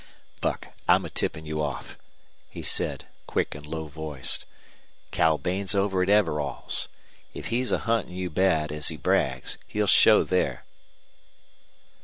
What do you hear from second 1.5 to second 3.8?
off," he said, quick and